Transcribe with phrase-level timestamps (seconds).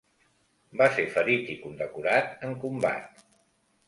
[0.79, 3.23] Va ser ferit i condecorat en combat.